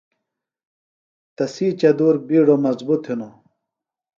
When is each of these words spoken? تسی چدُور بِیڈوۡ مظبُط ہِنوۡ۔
تسی 1.35 1.67
چدُور 1.79 2.15
بِیڈوۡ 2.27 2.59
مظبُط 2.63 3.03
ہِنوۡ۔ 3.09 3.35